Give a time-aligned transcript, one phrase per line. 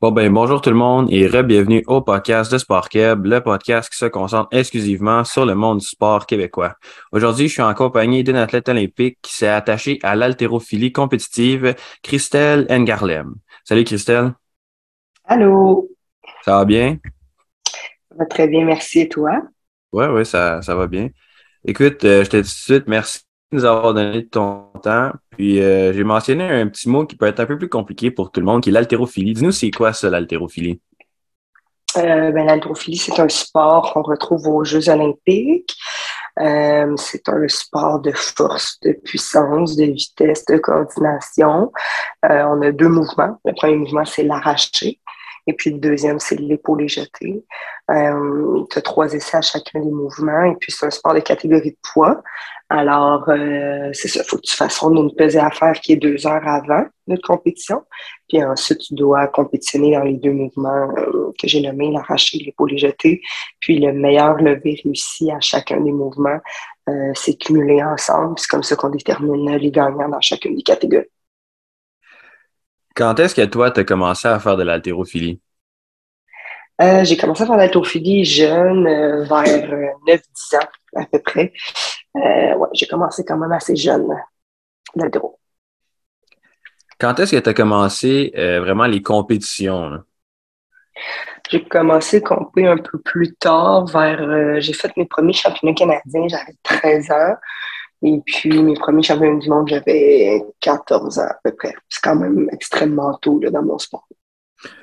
[0.00, 3.92] Bon ben bonjour tout le monde et re-bienvenue au podcast de Sport Keb, le podcast
[3.92, 6.76] qui se concentre exclusivement sur le monde du sport québécois.
[7.12, 12.66] Aujourd'hui, je suis en compagnie d'une athlète olympique qui s'est attachée à l'haltérophilie compétitive, Christelle
[12.70, 13.34] Engarlem.
[13.62, 14.32] Salut Christelle.
[15.24, 15.90] Allô.
[16.46, 16.96] Ça va bien?
[18.08, 19.42] Ça va très bien, merci et toi?
[19.92, 21.10] Oui, oui, ça, ça va bien.
[21.66, 23.20] Écoute, euh, je te dis tout de suite merci
[23.52, 25.10] nous avoir donné ton temps.
[25.30, 28.30] Puis euh, j'ai mentionné un petit mot qui peut être un peu plus compliqué pour
[28.30, 29.34] tout le monde, qui est l'haltérophilie.
[29.34, 30.80] Dis-nous, c'est quoi ça, l'haltérophilie?
[31.96, 35.76] Euh, ben, l'haltérophilie, c'est un sport qu'on retrouve aux Jeux olympiques.
[36.38, 41.72] Euh, c'est un sport de force, de puissance, de vitesse, de coordination.
[42.22, 43.40] on a deux mouvements.
[43.44, 45.00] Le premier mouvement, c'est l'arraché.
[45.50, 47.44] Et puis le deuxième, c'est l'épaule jetée.
[47.90, 50.44] Euh, tu as trois essais à chacun des mouvements.
[50.44, 52.22] Et puis c'est un sport de catégorie de poids.
[52.68, 55.96] Alors, euh, c'est ça, il faut que tu fasses une pesée à faire qui est
[55.96, 57.82] deux heures avant notre compétition.
[58.28, 62.78] Puis ensuite, tu dois compétitionner dans les deux mouvements euh, que j'ai nommés, l'arraché, l'épaule
[62.78, 63.22] jetée.
[63.58, 66.38] Puis le meilleur levé réussi à chacun des mouvements,
[66.88, 68.38] euh, c'est cumulé ensemble.
[68.38, 71.08] C'est comme ça qu'on détermine les gagnants dans chacune des catégories.
[72.94, 75.40] Quand est-ce que toi, tu as commencé à faire de l'haltérophilie?
[76.80, 81.18] Euh, j'ai commencé à faire de l'haltérophilie jeune, euh, vers 9-10 euh, ans à peu
[81.18, 81.52] près.
[82.14, 84.08] ouais, j'ai commencé quand même assez jeune,
[84.94, 85.38] l'haltéro.
[86.98, 90.02] Quand est-ce que tu as commencé vraiment les compétitions?
[91.50, 94.60] J'ai commencé à compter un peu plus tard, vers.
[94.60, 97.34] j'ai fait mes premiers championnats canadiens, j'avais 13 ans.
[98.02, 101.74] Et puis, mes premiers championnats du monde, j'avais 14 ans à peu près.
[101.88, 104.06] C'est quand même extrêmement tôt là, dans mon sport.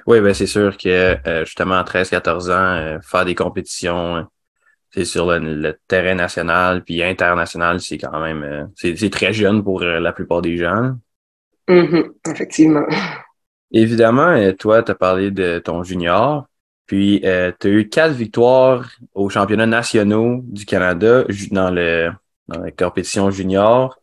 [0.05, 4.25] Oui, ben c'est sûr que euh, justement, à 13-14 ans, euh, faire des compétitions,
[4.91, 9.81] c'est sur le, terrain national puis international, c'est quand même euh, c'est très jeune pour
[9.81, 10.95] la plupart des gens.
[11.67, 12.85] Mm-hmm, effectivement.
[13.71, 16.47] Évidemment, toi, tu as parlé de ton junior,
[16.85, 22.09] puis tu as eu quatre victoires aux championnats nationaux du Canada dans le
[22.47, 23.97] dans compétition junior.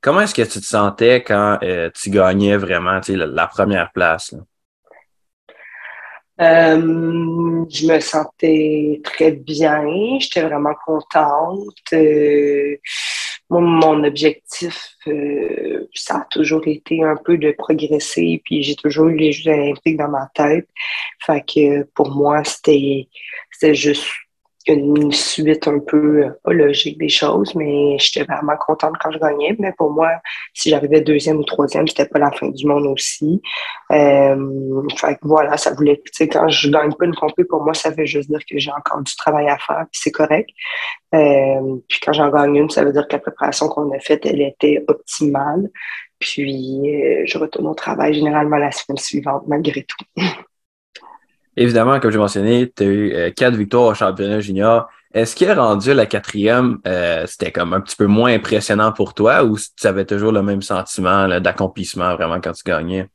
[0.00, 4.34] Comment est-ce que tu te sentais quand euh, tu gagnais vraiment la, la, première place?
[6.40, 9.82] Euh, je me sentais très bien,
[10.20, 11.92] j'étais vraiment contente.
[11.92, 12.76] Euh,
[13.48, 14.96] mon objectif,
[15.94, 19.96] ça a toujours été un peu de progresser, puis j'ai toujours eu les Jeux olympiques
[19.96, 20.68] dans ma tête.
[21.20, 23.08] Fait que pour moi, c'était
[23.74, 24.04] juste
[24.74, 29.18] une suite un peu euh, pas logique des choses, mais j'étais vraiment contente quand je
[29.18, 29.56] gagnais.
[29.58, 30.10] Mais pour moi,
[30.54, 33.40] si j'arrivais deuxième ou troisième, c'était pas la fin du monde aussi.
[33.92, 37.62] Euh, fait que voilà, ça voulait, tu sais, quand je gagne pas une compé, pour
[37.62, 40.50] moi, ça veut juste dire que j'ai encore du travail à faire, puis c'est correct.
[41.14, 44.26] Euh, puis quand j'en gagne une, ça veut dire que la préparation qu'on a faite,
[44.26, 45.70] elle était optimale.
[46.18, 50.04] Puis euh, je retourne au travail généralement la semaine suivante, malgré tout.
[51.56, 54.88] Évidemment, comme j'ai mentionné, tu as eu euh, quatre victoires au championnat junior.
[55.14, 59.14] Est-ce qu'il est rendu la quatrième, euh, c'était comme un petit peu moins impressionnant pour
[59.14, 63.06] toi ou tu avais toujours le même sentiment d'accomplissement vraiment quand tu gagnais?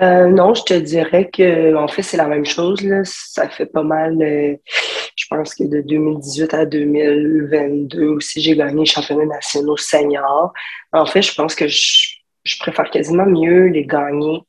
[0.00, 2.80] Euh, non, je te dirais que en fait, c'est la même chose.
[2.80, 3.02] Là.
[3.04, 8.86] Ça fait pas mal, je pense que de 2018 à 2022 aussi, j'ai gagné les
[8.86, 10.52] championnats nationaux seniors.
[10.92, 14.40] En fait, je pense que je, je préfère quasiment mieux les gagner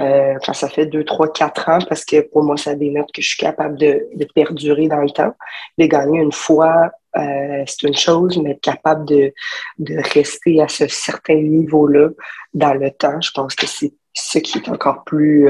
[0.00, 3.20] euh, quand ça fait 2, 3, 4 ans, parce que pour moi, ça dénote que
[3.20, 5.34] je suis capable de, de perdurer dans le temps.
[5.76, 9.32] Les gagner une fois, euh, c'est une chose, mais être capable de,
[9.78, 12.08] de rester à ce certain niveau-là
[12.54, 15.48] dans le temps, je pense que c'est ce qui est encore plus,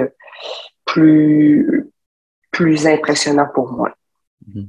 [0.84, 1.90] plus,
[2.50, 3.94] plus impressionnant pour moi.
[4.48, 4.68] Mm-hmm.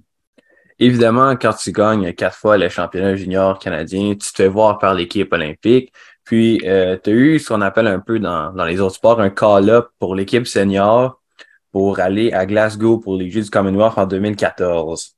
[0.80, 4.94] Évidemment, quand tu gagnes quatre fois le championnat junior canadien, tu te fais voir par
[4.94, 5.94] l'équipe olympique.
[6.24, 9.20] Puis, euh, tu as eu ce qu'on appelle un peu dans, dans les autres sports
[9.20, 11.22] un call-up pour l'équipe senior
[11.74, 15.16] pour aller à Glasgow pour les Jeux du Commonwealth en 2014.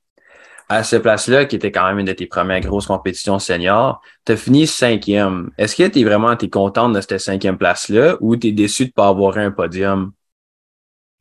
[0.68, 4.32] À ce place-là, qui était quand même une de tes premières grosses compétitions senior, tu
[4.32, 5.50] as fini cinquième.
[5.58, 8.84] Est-ce que tu es vraiment es contente de cette cinquième place-là ou tu es déçu
[8.84, 10.12] de ne pas avoir un podium?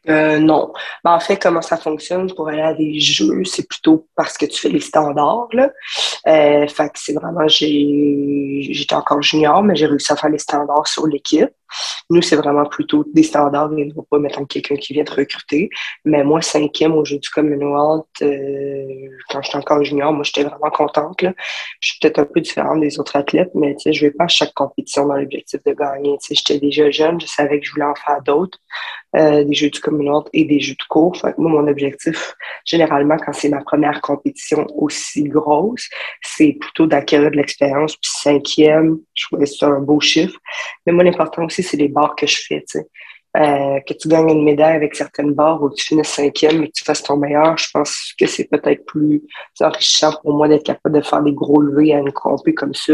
[0.09, 0.71] Euh, non.
[1.03, 4.45] Ben, en fait, comment ça fonctionne pour aller à des jeux, c'est plutôt parce que
[4.45, 5.47] tu fais les standards.
[5.53, 5.71] Là.
[6.27, 10.39] Euh, fait que c'est vraiment, j'ai, j'étais encore junior, mais j'ai réussi à faire les
[10.39, 11.49] standards sur l'équipe.
[12.09, 15.69] Nous, c'est vraiment plutôt des standards et non pas, mettons, quelqu'un qui vient te recruter.
[16.03, 20.69] Mais moi, cinquième au jeu du Commonwealth, euh, quand j'étais encore junior, moi, j'étais vraiment
[20.69, 21.21] contente.
[21.23, 21.33] Là.
[21.79, 24.53] Je suis peut-être un peu différente des autres athlètes, mais je vais pas à chaque
[24.53, 26.17] compétition dans l'objectif de gagner.
[26.29, 28.59] J'étais déjà jeune, je savais que je voulais en faire d'autres,
[29.15, 31.17] euh, des jeux du Commonwealth et des jeux de cours.
[31.17, 32.35] Fait moi, mon objectif,
[32.65, 35.89] généralement, quand c'est ma première compétition aussi grosse,
[36.21, 37.95] c'est plutôt d'acquérir de l'expérience.
[37.95, 40.37] Puis cinquième, je trouvais ça un beau chiffre.
[40.85, 42.63] Mais moi, l'important aussi, c'est les barres que je fais.
[43.37, 46.67] euh, que tu gagnes une médaille avec certaines barres ou que tu finisses cinquième et
[46.67, 49.21] que tu fasses ton meilleur, je pense que c'est peut-être plus
[49.59, 52.93] enrichissant pour moi d'être capable de faire des gros levées à une compé comme ça,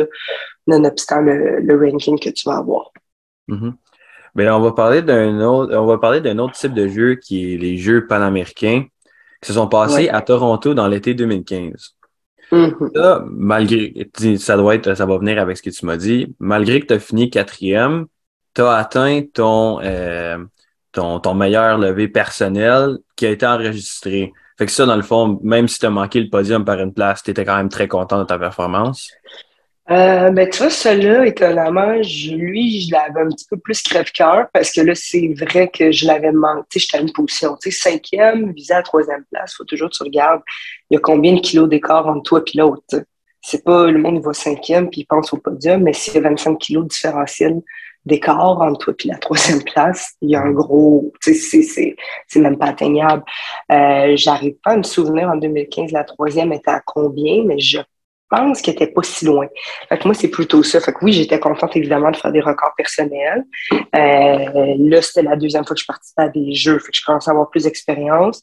[0.68, 2.92] nonobstant le, le ranking que tu vas avoir.
[3.50, 3.74] Mm-hmm.
[4.36, 7.54] Mais on va parler d'un autre, on va parler d'un autre type de jeu qui
[7.54, 8.86] est les Jeux panaméricains
[9.42, 11.96] qui se sont passés à Toronto dans l'été 2015.
[12.52, 13.30] Mm-hmm.
[13.32, 16.36] malgré, ça doit être, ça va venir avec ce que tu m'as dit.
[16.40, 18.08] Malgré que tu as fini quatrième,
[18.54, 20.38] tu as atteint ton, euh,
[20.92, 24.34] ton, ton meilleur levé personnel qui a été enregistré.
[24.58, 26.94] Fait que ça, dans le fond, même si tu as manqué le podium par une
[26.94, 29.10] place, tu étais quand même très content de ta performance.
[29.90, 34.72] Euh, ben, tu vois, celui-là, étonnamment, lui, je l'avais un petit peu plus crève-cœur parce
[34.72, 36.80] que là, c'est vrai que je l'avais manqué.
[36.80, 39.56] J'étais à une position, tu sais, cinquième, visé à la troisième place.
[39.56, 40.42] Faut toujours que tu regardes,
[40.90, 43.04] il y a combien de kilos d'écart entre toi et l'autre.
[43.42, 46.22] C'est pas le monde va cinquième puis il pense au podium, mais s'il y a
[46.22, 47.62] 25 kilos de différentiel
[48.06, 51.96] d'écart entre toi et la troisième place, il y a un gros, tu sais,
[52.28, 53.24] c'est même pas atteignable.
[53.72, 57.80] Euh, J'arrive pas à me souvenir en 2015, la troisième était à combien, mais je
[58.32, 59.48] pense qu'elle était pas si loin.
[59.90, 60.80] Fait que moi, c'est plutôt ça.
[60.80, 63.44] Fait que oui, j'étais contente évidemment de faire des records personnels.
[63.74, 66.80] Euh, là, c'était la deuxième fois que je participais à des jeux.
[66.80, 68.42] Fait que je commençais à avoir plus d'expérience.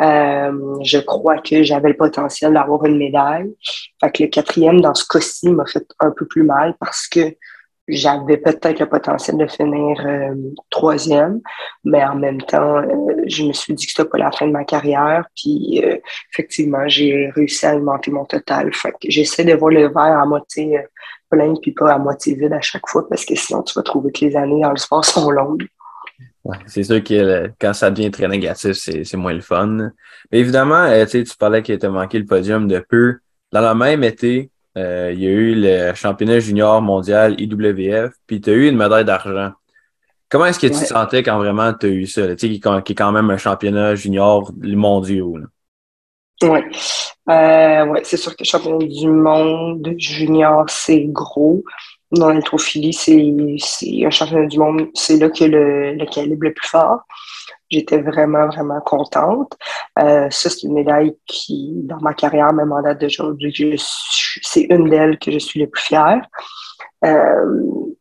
[0.00, 3.54] Euh, je crois que j'avais le potentiel d'avoir une médaille.
[4.02, 7.36] Fait que le quatrième, dans ce cas-ci, m'a fait un peu plus mal parce que
[7.88, 10.34] j'avais peut-être le potentiel de finir euh,
[10.70, 11.40] troisième,
[11.84, 14.52] mais en même temps, euh, je me suis dit que c'était pas la fin de
[14.52, 15.24] ma carrière.
[15.36, 15.96] Puis euh,
[16.32, 18.74] effectivement, j'ai réussi à augmenter mon total.
[18.74, 20.80] Fait que j'essaie de voir le verre à moitié
[21.28, 24.12] plein puis pas à moitié vide à chaque fois parce que sinon tu vas trouver
[24.12, 25.66] que les années dans le sport sont longues.
[26.44, 29.90] Ouais, c'est sûr que quand ça devient très négatif, c'est moins le fun.
[30.30, 33.18] Mais évidemment, tu parlais qu'il t'a manqué le podium de peu.
[33.52, 38.40] Dans la même été, euh, il y a eu le championnat junior mondial IWF, puis
[38.40, 39.52] tu as eu une médaille d'argent.
[40.28, 42.94] Comment est-ce que tu te sentais quand vraiment tu as eu ça, qui, qui, est
[42.94, 45.48] quand même un championnat junior mondial?
[46.42, 46.58] Oui.
[47.28, 51.64] Euh, ouais, c'est sûr que le championnat du monde junior, c'est gros.
[52.12, 56.68] Dans l'haltérophilie, c'est un championnat du monde, c'est là que le, le calibre le plus
[56.68, 57.00] fort.
[57.70, 59.56] J'étais vraiment, vraiment contente.
[59.98, 63.80] Euh, ça, c'est une médaille qui, dans ma carrière, même en date d'aujourd'hui,
[64.42, 66.26] c'est une d'elles que je suis le plus fière.
[67.04, 67.44] Euh,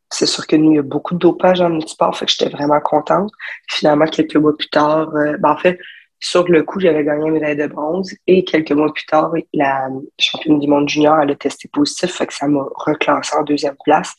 [0.09, 2.49] c'est sûr que nous, il y a beaucoup de dopage en multisport, fait que j'étais
[2.49, 3.31] vraiment contente.
[3.69, 5.79] Finalement, quelques mois plus tard, euh, ben, en fait,
[6.25, 9.89] sur le coup, j'avais gagné une médaille de bronze et quelques mois plus tard, la
[10.17, 13.75] championne du monde junior, elle a testé positif, fait que ça m'a reclassé en deuxième
[13.85, 14.11] place.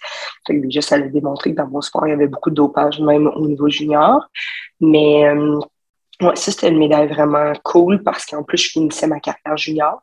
[0.47, 2.55] Fait que déjà, ça a démontré que dans mon sport, il y avait beaucoup de
[2.55, 4.25] dopage, même au niveau junior.
[4.81, 5.59] Mais euh,
[6.21, 10.01] ouais, ça, c'était une médaille vraiment cool parce qu'en plus, je finissais ma carrière junior.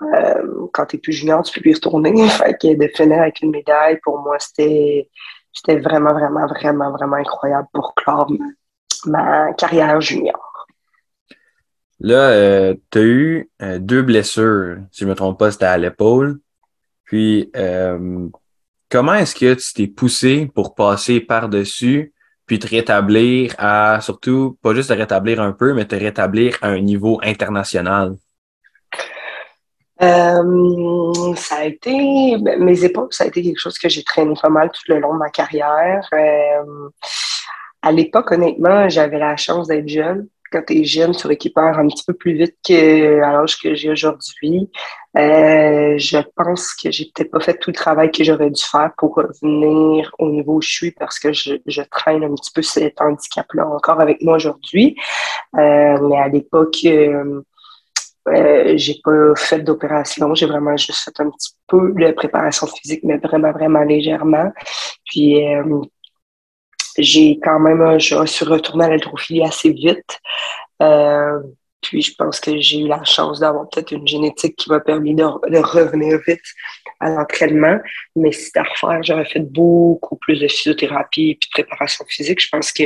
[0.00, 2.28] Euh, quand tu es plus junior, tu peux plus retourner.
[2.30, 5.06] fait que de finir avec une médaille, pour moi, c'était
[5.68, 8.32] vraiment, vraiment, vraiment, vraiment incroyable pour clore
[9.04, 10.49] ma carrière junior.
[12.00, 15.66] Là, euh, tu as eu euh, deux blessures, si je ne me trompe pas, c'était
[15.66, 16.40] à l'épaule.
[17.04, 18.26] Puis, euh,
[18.88, 22.14] comment est-ce que tu t'es poussé pour passer par-dessus,
[22.46, 26.68] puis te rétablir à, surtout, pas juste te rétablir un peu, mais te rétablir à
[26.68, 28.16] un niveau international?
[30.00, 34.48] ça a été, ben, mes épaules, ça a été quelque chose que j'ai traîné pas
[34.48, 36.08] mal tout le long de ma carrière.
[37.82, 41.88] à l'époque, honnêtement, j'avais la chance d'être jeune quand tu es jeune, tu récupères un
[41.88, 44.70] petit peu plus vite qu'à l'âge que j'ai aujourd'hui.
[45.16, 48.92] Euh, je pense que j'ai peut-être pas fait tout le travail que j'aurais dû faire
[48.96, 52.62] pour revenir au niveau où je suis parce que je, je traîne un petit peu
[52.62, 54.96] cet handicap-là encore avec moi aujourd'hui.
[55.56, 57.42] Euh, mais à l'époque, euh,
[58.28, 63.00] euh, j'ai pas fait d'opération, j'ai vraiment juste fait un petit peu de préparation physique,
[63.02, 64.52] mais vraiment, vraiment légèrement.
[65.06, 65.80] Puis euh,
[66.98, 70.20] j'ai quand même, je suis retournée à l'haltérophilie assez vite.
[70.82, 71.40] Euh,
[71.82, 75.14] puis je pense que j'ai eu la chance d'avoir peut-être une génétique qui m'a permis
[75.14, 76.42] de, revenir vite
[77.00, 77.78] à l'entraînement.
[78.16, 82.40] Mais si c'était à refaire, j'aurais fait beaucoup plus de physiothérapie et de préparation physique.
[82.40, 82.84] Je pense que,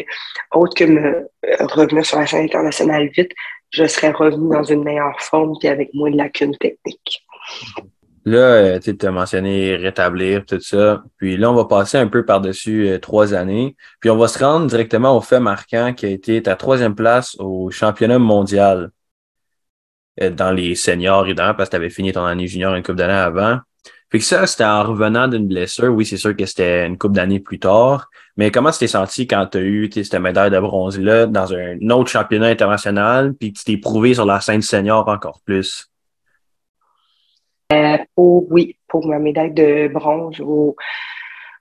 [0.52, 3.32] autre que me euh, revenir sur la scène internationale vite,
[3.70, 7.24] je serais revenu dans une meilleure forme et avec moins de lacunes techniques.
[8.26, 11.02] Là, euh, tu as mentionné rétablir, tout ça.
[11.18, 13.76] Puis là, on va passer un peu par-dessus euh, trois années.
[14.00, 17.36] Puis on va se rendre directement au fait marquant qui a été ta troisième place
[17.38, 18.90] au championnat mondial
[20.22, 22.98] euh, dans les seniors, évidemment, parce que tu avais fini ton année junior une couple
[22.98, 23.58] d'années avant.
[24.08, 25.92] Puis que ça, c'était en revenant d'une blessure.
[25.92, 28.08] Oui, c'est sûr que c'était une couple d'années plus tard.
[28.36, 31.78] Mais comment tu t'es senti quand tu as eu cette médaille de bronze-là dans un
[31.90, 35.90] autre championnat international, puis que tu t'es prouvé sur la scène senior encore plus?
[37.74, 40.76] Euh, oui, pour ma médaille de bronze au,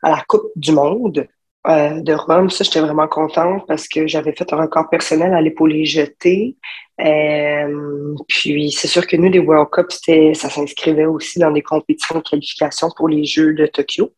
[0.03, 1.27] à la Coupe du Monde.
[1.67, 2.50] euh, de Rome.
[2.50, 6.58] Ça, j'étais vraiment contente parce que j'avais fait un record personnel à l'épaule jetée.
[7.00, 12.17] Euh, puis, c'est sûr que nous, les World Cup, ça s'inscrivait aussi dans des compétitions
[12.17, 14.12] de qualification pour les Jeux de Tokyo.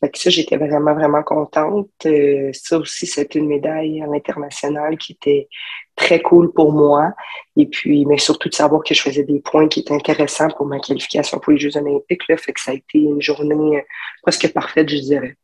[0.00, 1.88] Fait que ça, j'étais vraiment, vraiment contente.
[2.04, 5.48] Euh, ça aussi, c'était une médaille à l'international qui était
[5.96, 7.12] très cool pour moi.
[7.56, 10.66] Et puis, mais surtout de savoir que je faisais des points qui étaient intéressants pour
[10.66, 12.28] ma qualification pour les Jeux olympiques.
[12.28, 13.84] Là, fait que ça a été une journée
[14.22, 15.36] presque parfaite, je dirais.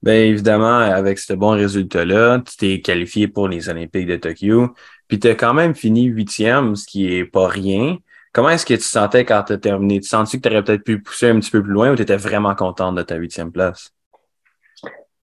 [0.00, 4.68] Bien évidemment, avec ce bon résultat-là, tu t'es qualifié pour les Olympiques de Tokyo.
[5.08, 7.98] Puis tu as quand même fini huitième, ce qui est pas rien.
[8.38, 9.98] Comment est-ce que tu te sentais quand tu as terminé?
[9.98, 12.02] Tu sens que tu aurais peut-être pu pousser un petit peu plus loin ou tu
[12.02, 13.92] étais vraiment contente de ta huitième place?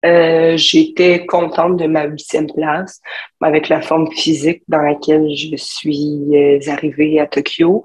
[0.05, 3.01] Euh, j'étais contente de ma huitième place
[3.41, 7.85] avec la forme physique dans laquelle je suis euh, arrivée à Tokyo.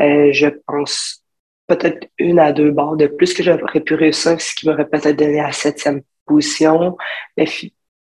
[0.00, 1.24] Euh, je pense
[1.66, 5.16] peut-être une à deux barres de plus que j'aurais pu réussir, ce qui m'aurait peut-être
[5.16, 6.96] donné la septième position.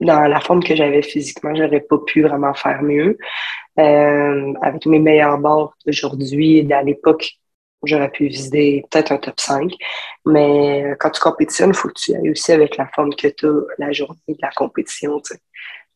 [0.03, 3.17] Dans la forme que j'avais physiquement, j'aurais pas pu vraiment faire mieux.
[3.79, 7.31] Euh, avec mes meilleurs bords d'aujourd'hui et à l'époque,
[7.83, 9.71] j'aurais pu viser peut-être un top 5.
[10.25, 13.47] Mais quand tu compétitionnes, il faut que tu ailles aussi avec la forme que tu
[13.47, 15.21] as la journée de la compétition.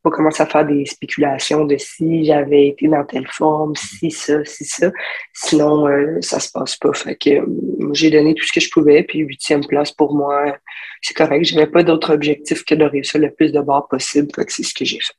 [0.09, 4.43] Pas commencer à faire des spéculations de si j'avais été dans telle forme, si ça,
[4.45, 4.91] si ça.
[5.33, 6.93] Sinon, euh, ça se passe pas.
[6.93, 10.55] Fait que euh, j'ai donné tout ce que je pouvais, puis huitième place pour moi,
[11.01, 11.43] c'est correct.
[11.45, 14.29] J'avais pas d'autre objectif que de réussir le plus de barres possible.
[14.47, 15.15] C'est ce que j'ai fait.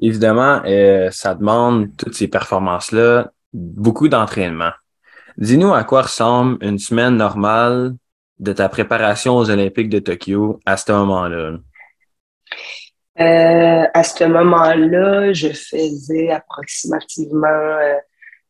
[0.00, 4.72] Évidemment, euh, ça demande toutes ces performances-là, beaucoup d'entraînement.
[5.38, 7.94] Dis-nous à quoi ressemble une semaine normale
[8.40, 11.58] de ta préparation aux Olympiques de Tokyo à ce moment-là.
[13.20, 17.78] Euh, à ce moment-là, je faisais approximativement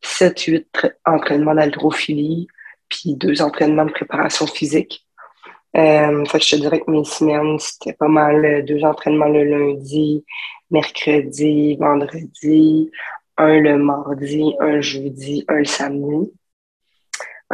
[0.02, 2.47] 7-8 euh, entraînements d'haltérophilie,
[2.88, 5.07] puis deux entraînements de préparation physique.
[5.76, 9.28] Euh, fait que je te dirais que mes semaines, c'était pas mal euh, deux entraînements
[9.28, 10.25] le lundi,
[10.71, 12.90] mercredi, vendredi,
[13.38, 16.33] un le mardi, un jeudi, un le samedi.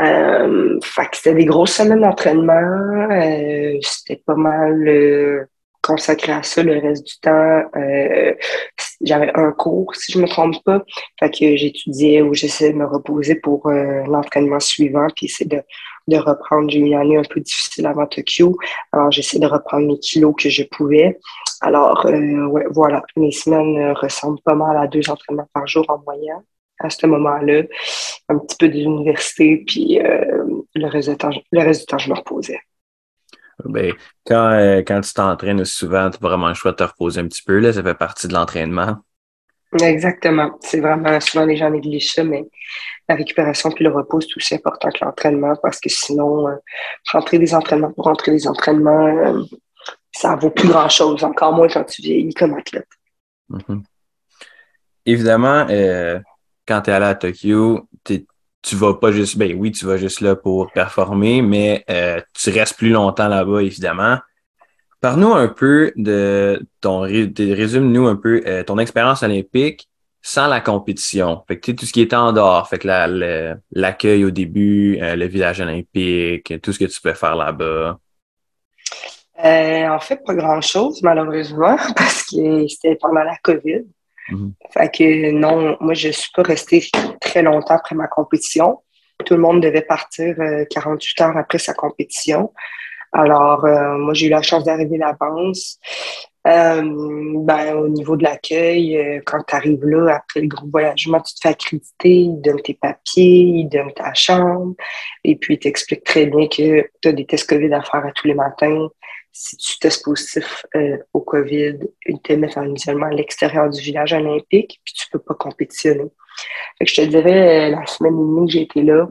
[0.00, 3.10] Euh, fait que c'était des grosses semaines d'entraînement.
[3.10, 5.48] Euh, c'était pas mal
[5.88, 7.62] consacré à ça le reste du temps.
[7.76, 8.34] Euh,
[9.00, 10.84] j'avais un cours, si je me trompe pas.
[11.18, 15.62] Fait que j'étudiais ou j'essayais de me reposer pour euh, l'entraînement suivant, puis essayer de,
[16.08, 16.68] de reprendre.
[16.70, 18.54] J'ai eu une année un peu difficile avant Tokyo.
[18.92, 21.18] Alors, j'essaie de reprendre mes kilos que je pouvais.
[21.62, 25.98] Alors, euh, ouais, voilà, mes semaines ressemblent pas mal à deux entraînements par jour en
[26.04, 26.42] moyenne
[26.80, 27.62] à ce moment-là.
[28.28, 29.98] Un petit peu d'université, puis
[30.74, 32.60] le, reste le reste du temps, je me reposais.
[33.64, 33.92] Ben,
[34.26, 37.26] quand, euh, quand tu t'entraînes souvent, tu as vraiment le choix de te reposer un
[37.26, 37.58] petit peu.
[37.58, 38.98] Là, ça fait partie de l'entraînement.
[39.80, 40.58] Exactement.
[40.62, 42.48] C'est vraiment souvent les gens négligent ça, mais
[43.08, 46.54] la récupération puis le repos, c'est aussi important que l'entraînement parce que sinon, euh,
[47.12, 49.42] rentrer des entraînements pour rentrer des entraînements, euh,
[50.12, 52.88] ça vaut plus grand chose, encore moins quand tu vieillis comme athlète.
[53.50, 53.82] Mm-hmm.
[55.04, 55.66] Évidemment,
[56.66, 58.26] quand tu es allé à Tokyo, tu
[58.68, 62.50] tu vas pas juste, ben oui, tu vas juste là pour performer, mais euh, tu
[62.50, 64.18] restes plus longtemps là-bas, évidemment.
[65.00, 69.88] Parle-nous un peu de ton, résume-nous un peu euh, ton expérience olympique
[70.20, 71.42] sans la compétition.
[71.48, 75.26] Fait que tout ce qui était en dehors, fait que l'accueil au début, euh, le
[75.26, 77.98] village olympique, tout ce que tu peux faire là-bas.
[79.38, 83.84] en fait, pas grand-chose, malheureusement, parce que c'était pendant la COVID.
[84.30, 84.52] Mhm.
[84.72, 86.84] Fait que non, moi, je suis pas restée
[87.20, 88.82] très longtemps après ma compétition.
[89.24, 90.36] Tout le monde devait partir
[90.70, 92.52] 48 euh, heures après sa compétition.
[93.12, 95.78] Alors, euh, moi, j'ai eu la chance d'arriver l'avance.
[96.46, 96.82] Euh,
[97.42, 101.40] ben, au niveau de l'accueil, quand tu arrives là, après le gros voyagement, tu te
[101.42, 104.74] fais accréditer, ils donnent tes papiers, ils donnent ta chambre,
[105.24, 108.12] et puis ils t'expliquent très bien que tu as des tests COVID à faire à
[108.12, 108.88] tous les matins,
[109.32, 113.80] si tu testes positif euh, au COVID, ils te mettent en isolement à l'extérieur du
[113.80, 116.10] village olympique, puis tu peux pas compétitionner.
[116.78, 119.08] Fait que je te dirais, euh, la semaine et demie que j'ai été là,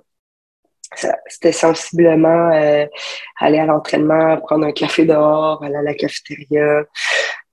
[1.27, 2.85] c'était sensiblement euh,
[3.39, 6.83] aller à l'entraînement, prendre un café dehors, aller à la cafétéria,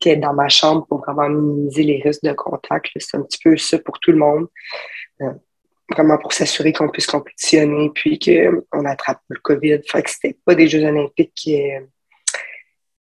[0.07, 2.89] être dans ma chambre pour vraiment minimiser les risques de contact.
[2.97, 4.47] C'est un petit peu ça pour tout le monde.
[5.91, 9.81] vraiment pour s'assurer qu'on puisse compétitionner puis qu'on attrape le COVID.
[9.87, 11.57] Fait que c'était pas des Jeux olympiques qui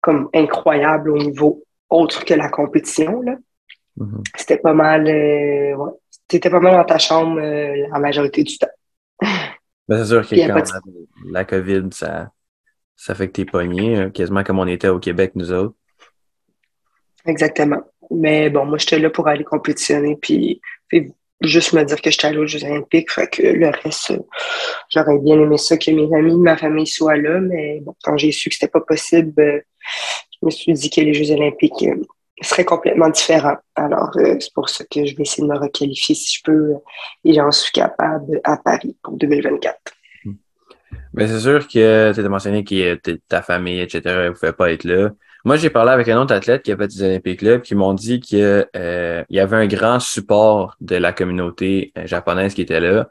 [0.01, 3.21] comme incroyable au niveau autre que la compétition.
[3.23, 3.37] Là.
[3.99, 4.23] Mm-hmm.
[4.37, 5.07] C'était pas mal.
[5.07, 5.93] Euh, ouais.
[6.31, 8.69] C'était pas mal dans ta chambre euh, la majorité du temps.
[9.89, 10.81] Ben, c'est sûr que quand
[11.33, 12.31] la, COVID, ça,
[12.95, 15.75] ça fait que t'es pogné, euh, quasiment comme on était au Québec, nous autres.
[17.27, 17.83] Exactement.
[18.13, 20.61] Mais bon, moi, j'étais là pour aller compétitionner, puis,
[21.41, 24.13] juste me dire que j'étais allée aux Jeux Olympiques, fait que le reste,
[24.91, 28.31] j'aurais bien aimé ça que mes amis, ma famille soient là, mais bon, quand j'ai
[28.31, 29.65] su que c'était pas possible,
[30.33, 31.97] je me suis dit que les Jeux olympiques euh,
[32.43, 33.57] seraient complètement différents.
[33.75, 36.75] Alors, euh, c'est pour ça que je vais essayer de me requalifier si je peux
[37.25, 39.77] et j'en suis capable à Paris pour 2024.
[41.13, 42.95] Mais c'est sûr que tu as mentionné que
[43.29, 45.11] ta famille, etc., ne pouvait pas être là.
[45.45, 47.95] Moi, j'ai parlé avec un autre athlète qui a fait des Olympiques Club qui m'ont
[47.95, 52.81] dit qu'il euh, y avait un grand support de la communauté euh, japonaise qui était
[52.81, 53.09] là.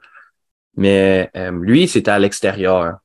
[0.75, 2.97] Mais euh, lui, c'était à l'extérieur.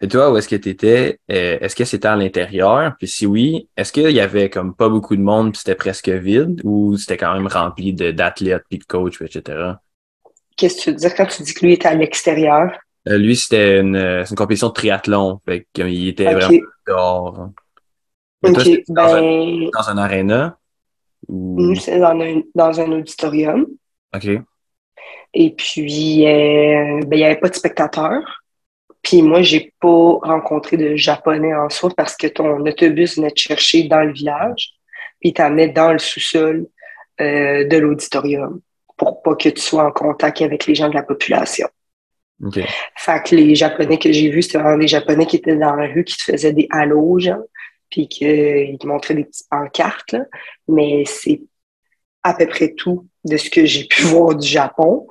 [0.00, 1.18] Et toi, où est-ce que tu étais?
[1.28, 2.94] est-ce que c'était à l'intérieur?
[2.98, 6.08] Puis si oui, est-ce qu'il y avait comme pas beaucoup de monde puis c'était presque
[6.08, 9.74] vide ou c'était quand même rempli d'athlètes puis de coachs, etc.?
[10.56, 12.72] Qu'est-ce que tu veux dire quand tu dis que lui était à l'extérieur?
[13.06, 15.40] lui, c'était une, une, compétition de triathlon.
[15.46, 17.50] Fait qu'il était vraiment dehors.
[18.42, 18.82] OK.
[18.88, 20.58] ben, dans un aréna?
[21.28, 23.66] Nous, c'est dans un, dans un auditorium.
[24.14, 24.28] OK.
[25.32, 28.42] Et puis, euh, ben, il n'y avait pas de spectateurs.
[29.02, 33.40] Puis moi, j'ai pas rencontré de Japonais en soi parce que ton autobus venait te
[33.40, 34.74] chercher dans le village,
[35.20, 36.66] puis t'amenait dans le sous-sol
[37.20, 38.60] euh, de l'auditorium
[38.96, 41.68] pour pas que tu sois en contact avec les gens de la population.
[42.44, 42.60] OK.
[42.96, 45.86] Fait que les Japonais que j'ai vus, c'était vraiment des Japonais qui étaient dans la
[45.86, 47.44] rue, qui te faisaient des halos, genre
[47.90, 50.16] puis qu'il te montrait des petites pancartes,
[50.68, 51.42] mais c'est
[52.22, 55.06] à peu près tout de ce que j'ai pu voir du Japon.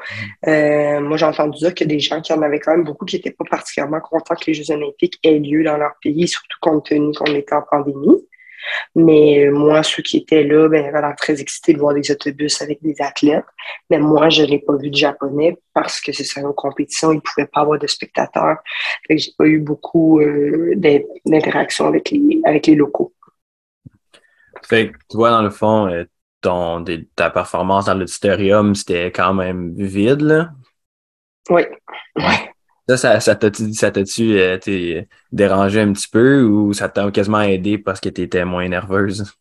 [0.48, 3.16] Euh, moi, j'ai entendu dire que des gens qui en avaient quand même beaucoup qui
[3.16, 6.86] n'étaient pas particulièrement contents que les Jeux olympiques aient lieu dans leur pays, surtout compte
[6.86, 8.26] tenu qu'on était en pandémie.
[8.94, 12.12] Mais euh, moi, ceux qui étaient là, ben, avaient l'air très excités de voir des
[12.12, 13.46] autobus avec des athlètes.
[13.90, 17.16] Mais moi, je n'ai pas vu de japonais parce que c'est ça, une compétition, ils
[17.16, 18.58] ne pouvaient pas avoir de spectateurs.
[19.10, 23.14] Je n'ai pas eu beaucoup euh, d'interactions avec les, avec les locaux.
[24.68, 25.88] Fait tu vois, dans le fond,
[26.42, 26.84] ton,
[27.16, 30.50] ta performance dans l'auditorium, c'était quand même vide, là?
[31.50, 31.64] Oui.
[32.16, 32.52] Ouais.
[32.98, 38.10] Ça, ça, t'a-tu euh, dérangé un petit peu ou ça t'a quasiment aidé parce que
[38.10, 39.32] tu étais moins nerveuse?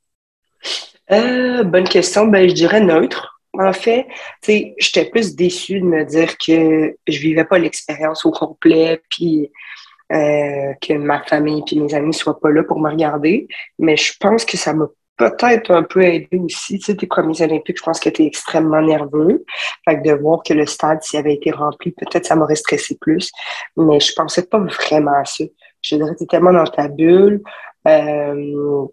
[1.11, 2.27] Euh, bonne question.
[2.27, 3.41] Ben, je dirais neutre.
[3.55, 4.07] En fait,
[4.47, 9.51] j'étais plus déçue de me dire que je vivais pas l'expérience au complet, puis
[10.13, 13.49] euh, que ma famille et mes amis soient pas là pour me regarder.
[13.79, 14.87] Mais je pense que ça m'a
[15.19, 16.79] peut-être un peu aidé aussi.
[16.79, 19.45] Tu sais, tes premiers Olympiques, je pense que tu es extrêmement nerveux.
[19.85, 22.97] Fait que de voir que le stade, s'il avait été rempli, peut-être ça m'aurait stressé
[22.99, 23.31] plus.
[23.77, 25.45] Mais je pensais pas vraiment à ça.
[25.83, 27.43] Je dirais que tu tellement dans ta bulle.
[27.87, 28.87] Euh,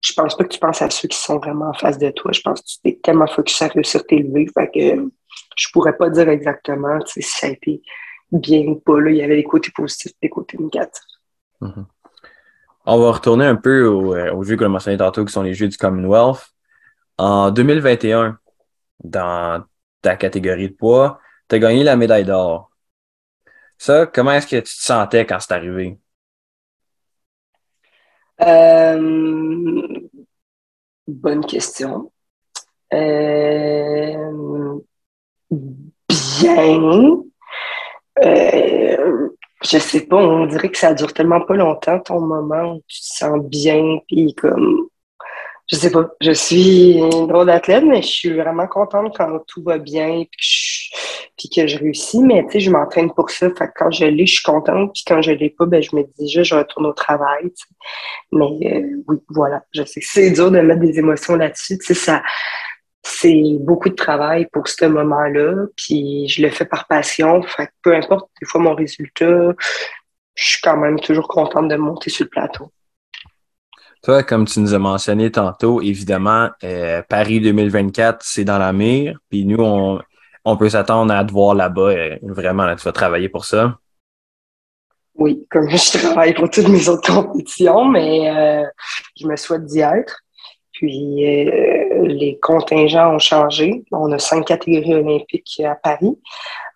[0.00, 2.32] je pense pas que tu penses à ceux qui sont vraiment en face de toi.
[2.32, 4.46] Je pense que tu es tellement focus à réussir t'élever.
[4.54, 5.10] Fait que
[5.56, 7.82] je pourrais pas dire exactement si ça a été
[8.32, 8.98] bien ou pas.
[8.98, 9.10] Là.
[9.10, 11.02] Il y avait des côtés positifs des côtés négatifs.
[11.60, 11.84] Mm-hmm.
[12.84, 15.54] On va retourner un peu euh, aux, jeux que l'on mentionné tantôt, qui sont les
[15.54, 16.52] Jeux du Commonwealth.
[17.18, 18.38] En 2021,
[19.04, 19.64] dans
[20.02, 22.70] ta catégorie de poids, tu as gagné la médaille d'or.
[23.78, 25.98] Ça, comment est-ce que tu te sentais quand c'est arrivé?
[28.40, 30.08] Euh,
[31.06, 32.12] bonne question.
[32.92, 34.78] Euh,
[35.50, 37.22] bien.
[38.24, 39.28] Euh,
[39.64, 43.00] je sais pas, on dirait que ça dure tellement pas longtemps ton moment où tu
[43.00, 44.88] te sens bien, puis comme,
[45.70, 49.62] je sais pas, je suis une drôle d'athlète, mais je suis vraiment contente quand tout
[49.62, 53.72] va bien, puis que je, réussis, mais tu sais, je m'entraîne pour ça, fait que
[53.76, 56.12] quand je l'ai, je suis contente, puis quand je l'ai pas, ben je me dis
[56.18, 57.52] déjà, je retourne au travail,
[58.32, 61.94] mais euh, oui, voilà, je sais c'est dur de mettre des émotions là-dessus, tu sais,
[61.94, 62.22] ça
[63.02, 67.42] c'est beaucoup de travail pour ce moment-là, puis je le fais par passion.
[67.42, 69.52] Fait que peu importe des fois mon résultat,
[70.34, 72.72] je suis quand même toujours contente de monter sur le plateau.
[74.02, 79.18] Toi, comme tu nous as mentionné tantôt, évidemment, euh, Paris 2024, c'est dans la mire.
[79.30, 80.00] Puis nous, on,
[80.44, 81.90] on peut s'attendre à te voir là-bas.
[81.90, 83.78] Euh, vraiment, là, tu vas travailler pour ça.
[85.14, 88.66] Oui, comme je travaille pour toutes mes autres compétitions, mais euh,
[89.20, 90.21] je me souhaite d'y être.
[90.82, 93.84] Puis euh, les contingents ont changé.
[93.92, 96.18] On a cinq catégories olympiques à Paris.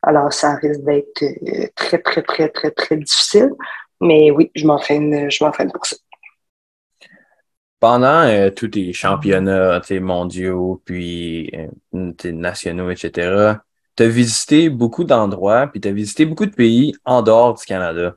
[0.01, 3.51] Alors ça risque d'être euh, très, très, très, très, très difficile.
[4.01, 5.39] Mais oui, je m'entraîne, je
[5.73, 5.97] pour ça.
[7.81, 11.51] Pendant euh, tous tes championnats mondiaux, puis
[11.93, 13.55] nationaux, etc.,
[13.97, 17.65] tu as visité beaucoup d'endroits, puis tu as visité beaucoup de pays en dehors du
[17.65, 18.15] Canada.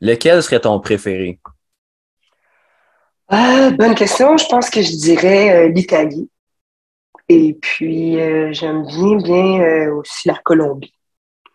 [0.00, 1.40] Lequel serait ton préféré?
[3.34, 4.36] Ah, bonne question.
[4.36, 6.28] Je pense que je dirais euh, l'Italie.
[7.30, 10.92] Et puis, euh, j'aime bien, bien euh, aussi la Colombie.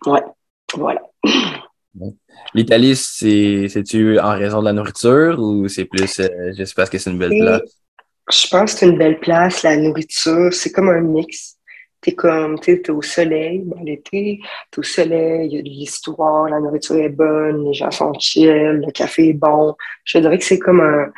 [0.08, 0.24] Ouais,
[0.74, 1.04] voilà.
[2.56, 6.20] L'Italie, c'est-tu en raison de la nourriture ou c'est plus
[6.58, 7.62] juste parce que c'est une belle place?
[8.32, 10.52] Je pense que c'est une belle place, la nourriture.
[10.52, 11.58] C'est comme un mix.
[12.02, 14.40] T'es comme, tu es au soleil, dans l'été,
[14.72, 18.13] t'es au soleil, il y a de l'histoire, la nourriture est bonne, les gens sont
[18.20, 19.76] chill, le café est bon.
[20.06, 21.12] Je dirais que c'est comme un,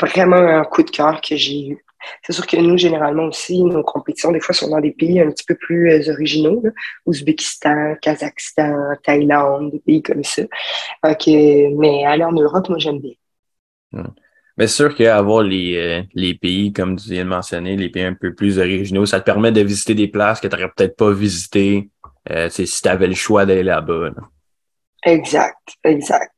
[0.00, 1.84] vraiment un coup de cœur que j'ai eu.
[2.22, 5.30] C'est sûr que nous, généralement aussi, nos compétitions, des fois, sont dans des pays un
[5.30, 6.62] petit peu plus euh, originaux,
[7.06, 10.42] Ouzbékistan, Kazakhstan, Thaïlande, des pays comme ça.
[11.02, 13.14] mais aller en Europe, moi, j'aime bien.
[14.56, 18.04] Mais c'est sûr qu'avoir les, euh, les pays, comme tu viens de mentionner, les pays
[18.04, 20.96] un peu plus originaux, ça te permet de visiter des places que tu n'aurais peut-être
[20.96, 21.90] pas visitées
[22.30, 24.04] euh, si tu avais le choix d'aller là-bas.
[24.04, 24.28] là bas
[25.06, 26.32] Exact, exact.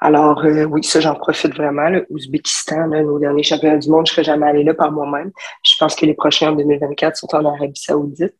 [0.00, 1.88] Alors, euh, oui, ça, j'en profite vraiment.
[1.88, 4.92] Le Ouzbékistan, là, nos derniers championnats du monde, je ne serais jamais allé là par
[4.92, 5.32] moi-même.
[5.64, 8.36] Je pense que les prochains en 2024 sont en Arabie Saoudite.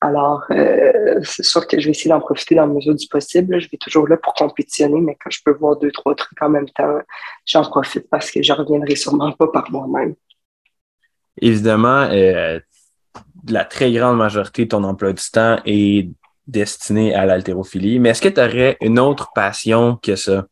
[0.00, 3.60] Alors, euh, c'est sûr que je vais essayer d'en profiter dans la mesure du possible.
[3.60, 6.50] Je vais toujours là pour compétitionner, mais quand je peux voir deux, trois trucs en
[6.50, 6.98] même temps,
[7.44, 10.14] j'en profite parce que je reviendrai sûrement pas par moi-même.
[11.40, 12.60] Évidemment, euh,
[13.48, 16.08] la très grande majorité de ton emploi du temps est
[16.48, 18.00] destiné à l'haltérophilie.
[18.00, 20.46] Mais est-ce que tu aurais une autre passion que ça?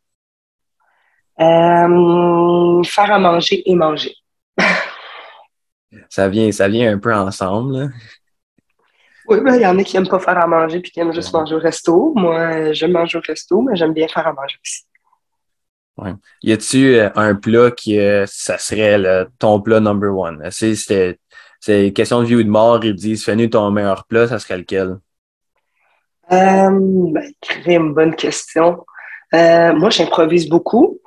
[1.41, 4.15] Euh, faire à manger et manger.
[6.09, 7.93] ça, vient, ça vient un peu ensemble.
[9.29, 11.13] Oui, ben, il y en a qui n'aiment pas faire à manger puis qui aiment
[11.13, 12.13] juste manger au resto.
[12.15, 14.83] Moi, je mange au resto, mais j'aime bien faire à manger aussi.
[15.97, 16.13] Ouais.
[16.43, 20.47] Y a-tu euh, un plat qui euh, ça serait ton plat number one?
[20.51, 24.59] C'est question de vie ou de mort, ils disent fais-nous ton meilleur plat, ça serait
[24.59, 24.99] lequel?
[26.33, 27.33] Euh, ben,
[27.67, 28.85] une bonne question.
[29.35, 31.01] Euh, moi, j'improvise beaucoup.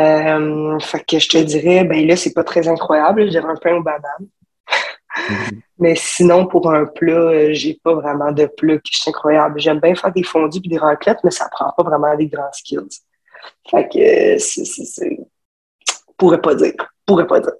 [0.00, 3.30] Euh, fait que je te dirais, ben là, c'est pas très incroyable.
[3.30, 4.28] J'ai un pain aux bananes.
[5.28, 5.60] Mhm.
[5.78, 9.60] Mais sinon, pour un plat, euh, j'ai pas vraiment de plat qui est incroyable.
[9.60, 12.50] J'aime bien faire des fondus et des raclettes, mais ça prend pas vraiment des grands
[12.52, 13.02] skills.
[13.70, 15.18] Fait que c'est.
[16.16, 16.72] Pourrais pas dire.
[17.06, 17.52] Pourrais pas dire.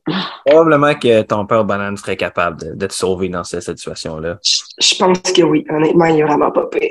[0.44, 4.38] Probablement que ton père banane serait capable de, te sauver dans cette, situation-là.
[4.42, 5.64] Je, pense que oui.
[5.70, 6.88] Honnêtement, il est vraiment pas pire.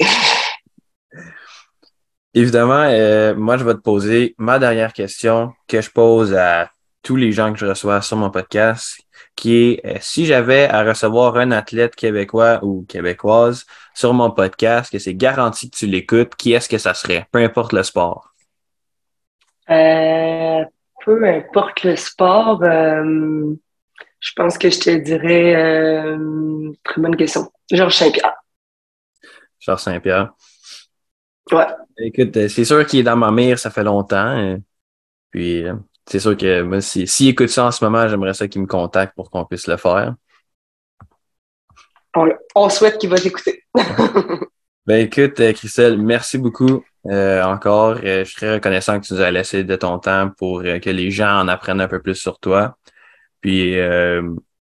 [2.33, 6.69] Évidemment, euh, moi, je vais te poser ma dernière question que je pose à
[7.01, 8.99] tous les gens que je reçois sur mon podcast,
[9.35, 14.91] qui est euh, si j'avais à recevoir un athlète québécois ou québécoise sur mon podcast,
[14.91, 18.33] que c'est garanti que tu l'écoutes, qui est-ce que ça serait, peu importe le sport?
[19.69, 20.63] Euh,
[21.05, 23.53] peu importe le sport, euh,
[24.19, 28.33] je pense que je te dirais, euh, très bonne question, Georges Saint-Pierre.
[29.59, 30.33] Georges Saint-Pierre.
[31.51, 31.67] Ouais.
[31.99, 34.57] Écoute, euh, c'est sûr qu'il est dans ma mire, ça fait longtemps.
[35.29, 35.63] Puis,
[36.07, 38.67] c'est sûr que moi, s'il si, écoute ça en ce moment, j'aimerais ça qu'il me
[38.67, 40.15] contacte pour qu'on puisse le faire.
[42.55, 43.63] On, souhaite qu'il va t'écouter.
[44.85, 49.21] ben écoute, Christelle, merci beaucoup euh, encore, euh, je suis très reconnaissant que tu nous
[49.21, 52.15] as laissé de ton temps pour euh, que les gens en apprennent un peu plus
[52.15, 52.77] sur toi.
[53.41, 53.75] Puis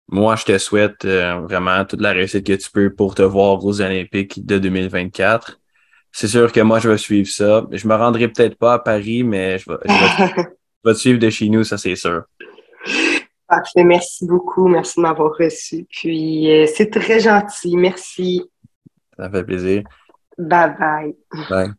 [0.09, 3.81] moi, je te souhaite vraiment toute la réussite que tu peux pour te voir aux
[3.81, 5.61] Olympiques de 2024.
[6.11, 7.65] C'est sûr que moi, je vais suivre ça.
[7.71, 10.41] Je me rendrai peut-être pas à Paris, mais je vais, je
[10.83, 12.23] vais te suivre de chez nous, ça c'est sûr.
[13.47, 14.67] Parfait, merci beaucoup.
[14.67, 15.87] Merci de m'avoir reçu.
[15.89, 17.77] Puis c'est très gentil.
[17.77, 18.43] Merci.
[19.17, 19.83] Ça fait plaisir.
[20.37, 21.15] Bye bye.
[21.49, 21.73] Bye.